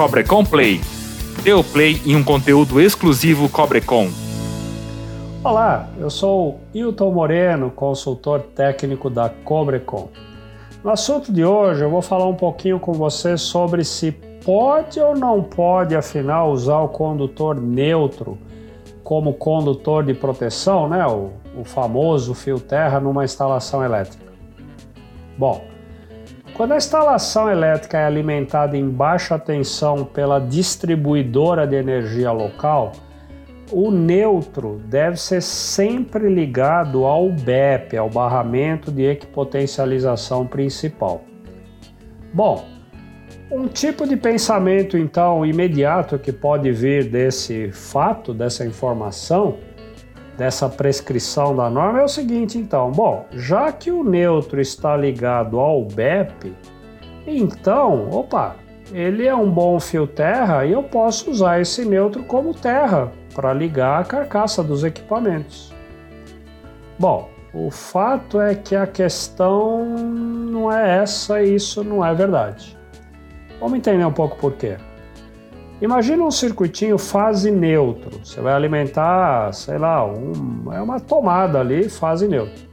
[0.00, 0.80] Cobrecon Play.
[1.42, 4.08] Dê o play em um conteúdo exclusivo Cobrecon.
[5.44, 10.08] Olá, eu sou Hilton Moreno, consultor técnico da Cobrecon.
[10.82, 14.10] No assunto de hoje eu vou falar um pouquinho com você sobre se
[14.42, 18.38] pode ou não pode, afinal, usar o condutor neutro
[19.04, 21.06] como condutor de proteção, né?
[21.06, 24.32] o, o famoso fio terra numa instalação elétrica.
[25.36, 25.62] Bom,
[26.60, 32.92] quando a instalação elétrica é alimentada em baixa tensão pela distribuidora de energia local,
[33.72, 41.22] o neutro deve ser sempre ligado ao BEP, ao barramento de equipotencialização principal.
[42.30, 42.66] Bom,
[43.50, 49.56] um tipo de pensamento então imediato que pode vir desse fato, dessa informação,
[50.40, 55.60] dessa prescrição da norma é o seguinte então, bom, já que o neutro está ligado
[55.60, 56.56] ao BEP,
[57.26, 58.56] então, opa,
[58.90, 63.52] ele é um bom fio terra e eu posso usar esse neutro como terra para
[63.52, 65.74] ligar a carcaça dos equipamentos.
[66.98, 72.78] Bom, o fato é que a questão não é essa e isso não é verdade.
[73.60, 74.78] Vamos entender um pouco por quê.
[75.80, 78.20] Imagina um circuitinho fase neutro.
[78.22, 82.68] Você vai alimentar, sei lá, um, é uma tomada ali, fase neutro.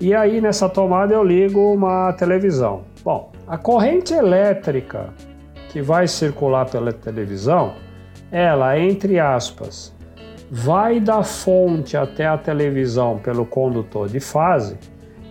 [0.00, 2.84] E aí nessa tomada eu ligo uma televisão.
[3.04, 5.10] Bom, a corrente elétrica
[5.68, 7.74] que vai circular pela televisão
[8.30, 9.94] ela, entre aspas,
[10.50, 14.76] vai da fonte até a televisão pelo condutor de fase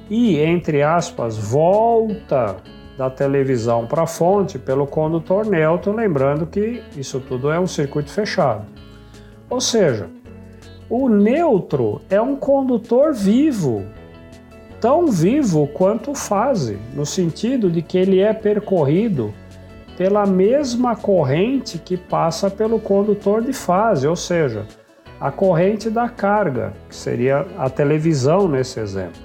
[0.09, 2.57] e, entre aspas, volta
[2.97, 8.11] da televisão para a fonte pelo condutor neutro, lembrando que isso tudo é um circuito
[8.11, 8.65] fechado.
[9.49, 10.09] Ou seja,
[10.89, 13.83] o neutro é um condutor vivo,
[14.79, 19.33] tão vivo quanto fase, no sentido de que ele é percorrido
[19.97, 24.65] pela mesma corrente que passa pelo condutor de fase, ou seja,
[25.19, 29.21] a corrente da carga, que seria a televisão nesse exemplo.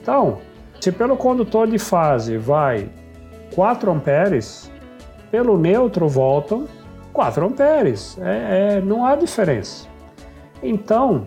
[0.00, 0.38] Então,
[0.80, 2.88] se pelo condutor de fase vai
[3.54, 4.70] 4 amperes,
[5.30, 6.66] pelo neutro voltam
[7.12, 8.16] 4 amperes.
[8.20, 9.88] É, é, não há diferença.
[10.62, 11.26] Então,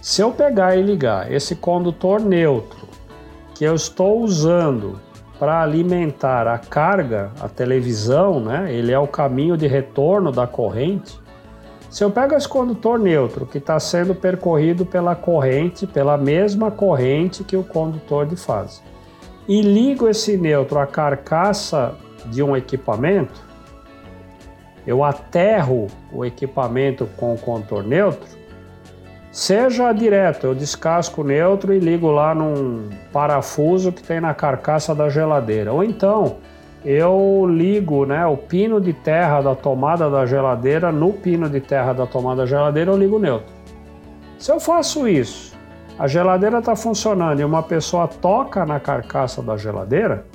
[0.00, 2.88] se eu pegar e ligar esse condutor neutro
[3.54, 5.00] que eu estou usando
[5.38, 8.72] para alimentar a carga, a televisão, né?
[8.72, 11.18] Ele é o caminho de retorno da corrente.
[11.94, 17.44] Se eu pego esse condutor neutro que está sendo percorrido pela corrente, pela mesma corrente
[17.44, 18.82] que o condutor de fase,
[19.46, 21.94] e ligo esse neutro à carcaça
[22.26, 23.40] de um equipamento,
[24.84, 28.28] eu aterro o equipamento com o condutor neutro,
[29.30, 35.08] Seja direto, eu descasco neutro e ligo lá num parafuso que tem na carcaça da
[35.08, 35.72] geladeira.
[35.72, 36.36] Ou então
[36.84, 41.92] eu ligo né, o pino de terra da tomada da geladeira no pino de terra
[41.92, 43.52] da tomada da geladeira, eu ligo neutro.
[44.38, 45.56] Se eu faço isso,
[45.98, 50.26] a geladeira está funcionando e uma pessoa toca na carcaça da geladeira,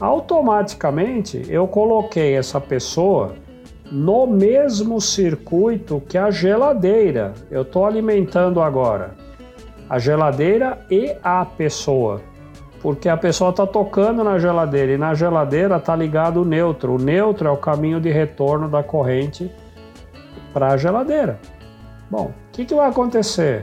[0.00, 3.34] automaticamente eu coloquei essa pessoa
[3.90, 7.32] no mesmo circuito que a geladeira.
[7.50, 9.14] Eu estou alimentando agora
[9.88, 12.22] a geladeira e a pessoa,
[12.82, 16.96] porque a pessoa está tocando na geladeira e na geladeira está ligado o neutro.
[16.96, 19.48] O neutro é o caminho de retorno da corrente
[20.52, 21.38] para a geladeira.
[22.10, 23.62] Bom, o que, que vai acontecer?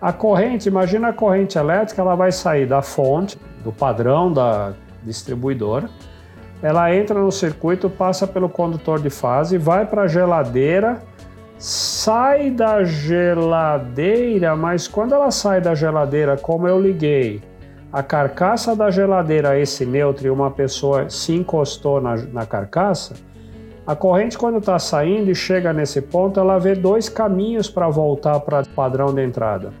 [0.00, 4.72] A corrente, imagina a corrente elétrica, ela vai sair da fonte, do padrão da
[5.04, 5.88] distribuidora,
[6.60, 11.00] ela entra no circuito, passa pelo condutor de fase, vai para a geladeira,
[11.56, 17.49] sai da geladeira, mas quando ela sai da geladeira, como eu liguei
[17.92, 23.14] a carcaça da geladeira esse neutro e uma pessoa se encostou na, na carcaça,
[23.90, 28.38] a corrente, quando está saindo e chega nesse ponto, ela vê dois caminhos para voltar
[28.38, 29.72] para o padrão de entrada.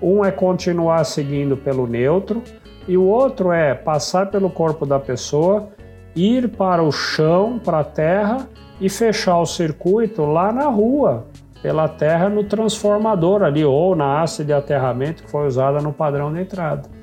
[0.00, 2.40] Um é continuar seguindo pelo neutro
[2.86, 5.70] e o outro é passar pelo corpo da pessoa
[6.14, 8.48] ir para o chão, para a terra
[8.80, 11.26] e fechar o circuito lá na rua,
[11.60, 16.32] pela terra no transformador ali ou na haste de aterramento que foi usada no padrão
[16.32, 16.97] de entrada.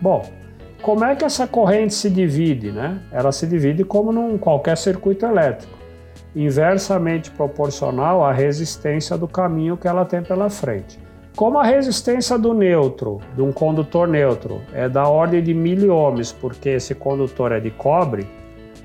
[0.00, 0.22] Bom,
[0.82, 3.00] como é que essa corrente se divide, né?
[3.12, 5.76] Ela se divide como num qualquer circuito elétrico,
[6.34, 10.98] inversamente proporcional à resistência do caminho que ela tem pela frente.
[11.36, 16.70] Como a resistência do neutro, de um condutor neutro, é da ordem de miliohms, porque
[16.70, 18.26] esse condutor é de cobre,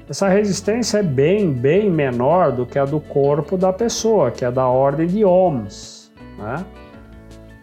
[0.08, 4.52] essa resistência é bem, bem menor do que a do corpo da pessoa, que é
[4.52, 6.12] da ordem de ohms.
[6.38, 6.64] Né?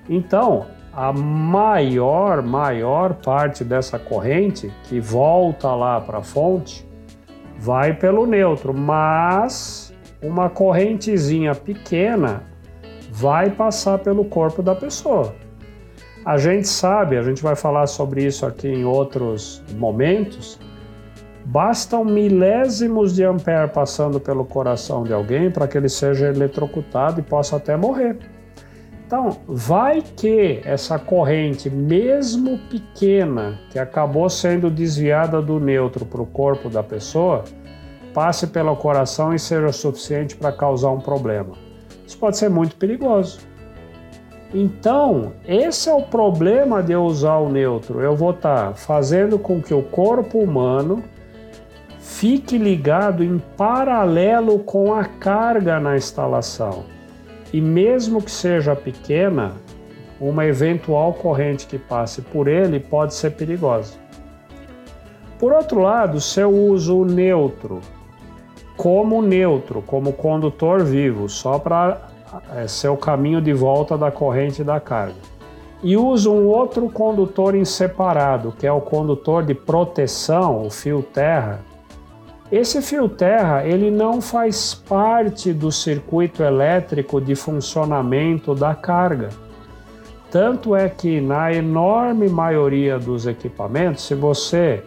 [0.08, 6.87] Então, a maior, maior parte dessa corrente que volta lá para a fonte
[7.59, 12.43] vai pelo neutro, mas uma correntezinha pequena
[13.11, 15.35] vai passar pelo corpo da pessoa.
[16.25, 20.59] A gente sabe, a gente vai falar sobre isso aqui em outros momentos.
[21.45, 27.23] Bastam milésimos de ampere passando pelo coração de alguém para que ele seja eletrocutado e
[27.23, 28.19] possa até morrer.
[29.12, 36.25] Então, vai que essa corrente, mesmo pequena, que acabou sendo desviada do neutro para o
[36.25, 37.44] corpo da pessoa,
[38.14, 41.53] passe pelo coração e seja suficiente para causar um problema.
[42.06, 43.41] Isso pode ser muito perigoso.
[44.55, 48.00] Então, esse é o problema de eu usar o neutro.
[48.00, 51.05] Eu vou estar tá fazendo com que o corpo humano
[51.99, 57.01] fique ligado em paralelo com a carga na instalação
[57.52, 59.52] e mesmo que seja pequena,
[60.20, 63.94] uma eventual corrente que passe por ele pode ser perigosa.
[65.38, 67.81] Por outro lado, se eu uso neutro
[68.76, 72.08] como neutro, como condutor vivo, só para
[72.56, 75.14] é, ser o caminho de volta da corrente da carga,
[75.82, 81.02] e uso um outro condutor em separado, que é o condutor de proteção, o fio
[81.02, 81.60] terra,
[82.52, 89.31] esse fio terra ele não faz parte do circuito elétrico de funcionamento da carga.
[90.31, 94.82] Tanto é que na enorme maioria dos equipamentos, se você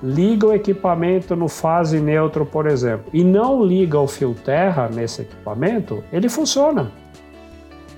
[0.00, 5.22] liga o equipamento no fase neutro, por exemplo, e não liga o fio terra nesse
[5.22, 6.92] equipamento, ele funciona.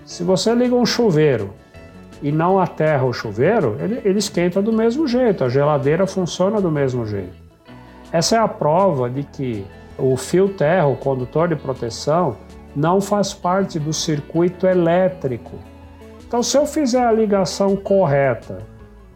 [0.07, 1.53] Se você liga um chuveiro
[2.23, 6.71] e não aterra o chuveiro, ele, ele esquenta do mesmo jeito, a geladeira funciona do
[6.71, 7.44] mesmo jeito.
[8.15, 9.67] Essa é a prova de que
[9.99, 12.37] o fio terra, o condutor de proteção,
[12.77, 15.59] não faz parte do circuito elétrico.
[16.25, 18.59] Então, se eu fizer a ligação correta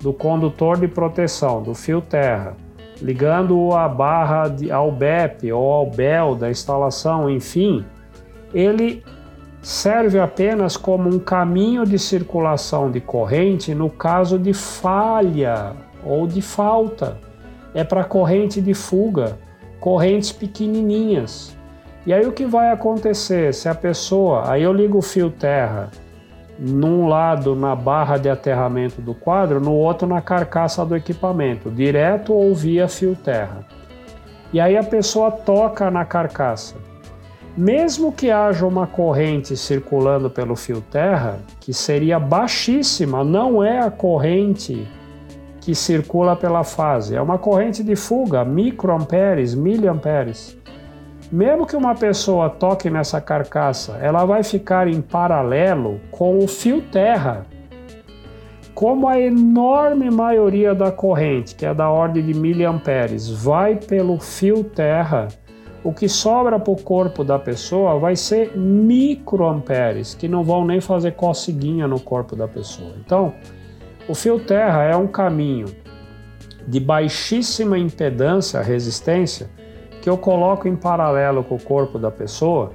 [0.01, 2.57] do condutor de proteção, do fio terra,
[3.01, 7.85] ligando a barra de, ao BEP ou ao BEL da instalação, enfim,
[8.53, 9.05] ele
[9.63, 16.43] serve apenas como um caminho de circulação de corrente no caso de falha ou de
[16.43, 17.28] falta
[17.79, 19.39] é para corrente de fuga,
[19.79, 21.57] correntes pequenininhas.
[22.05, 25.89] E aí o que vai acontecer se a pessoa, aí eu ligo o fio terra
[26.59, 32.35] num lado na barra de aterramento do quadro, no outro na carcaça do equipamento, direto
[32.35, 33.65] ou via fio terra.
[34.53, 36.75] E aí a pessoa toca na carcaça.
[37.57, 43.91] Mesmo que haja uma corrente circulando pelo fio terra, que seria baixíssima, não é a
[43.91, 44.85] corrente
[45.69, 47.15] que circula pela fase.
[47.15, 50.57] É uma corrente de fuga, microamperes, miliamperes.
[51.31, 56.81] Mesmo que uma pessoa toque nessa carcaça, ela vai ficar em paralelo com o fio
[56.81, 57.45] terra.
[58.75, 64.65] Como a enorme maioria da corrente, que é da ordem de miliamperes, vai pelo fio
[64.65, 65.29] terra,
[65.85, 70.81] o que sobra para o corpo da pessoa vai ser microamperes, que não vão nem
[70.81, 72.95] fazer coceguinha no corpo da pessoa.
[73.05, 73.35] Então,
[74.09, 75.67] o fio terra é um caminho
[76.67, 79.51] de baixíssima impedância, resistência,
[80.01, 82.73] que eu coloco em paralelo com o corpo da pessoa.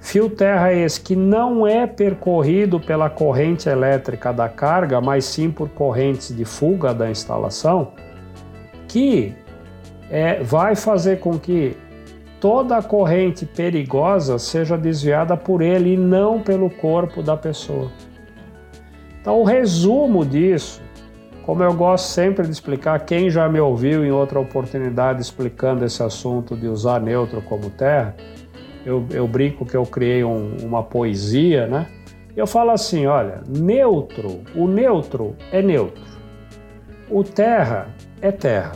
[0.00, 5.50] Fio terra é esse que não é percorrido pela corrente elétrica da carga, mas sim
[5.50, 7.92] por correntes de fuga da instalação,
[8.86, 9.34] que
[10.08, 11.76] é, vai fazer com que
[12.38, 17.90] toda a corrente perigosa seja desviada por ele e não pelo corpo da pessoa.
[19.24, 20.82] Então, o resumo disso,
[21.46, 26.02] como eu gosto sempre de explicar, quem já me ouviu em outra oportunidade explicando esse
[26.02, 28.14] assunto de usar neutro como terra,
[28.84, 31.86] eu, eu brinco que eu criei um, uma poesia, né?
[32.36, 36.04] Eu falo assim: olha, neutro, o neutro é neutro,
[37.08, 37.88] o terra
[38.20, 38.72] é terra.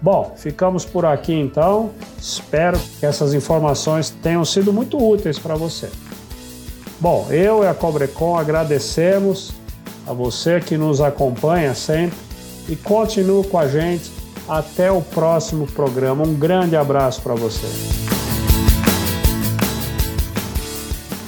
[0.00, 1.90] Bom, ficamos por aqui então.
[2.18, 5.90] Espero que essas informações tenham sido muito úteis para você.
[6.98, 9.52] Bom, eu e a Cobrecon agradecemos
[10.06, 12.18] a você que nos acompanha sempre
[12.68, 14.10] e continue com a gente
[14.48, 16.24] até o próximo programa.
[16.24, 17.66] Um grande abraço para você.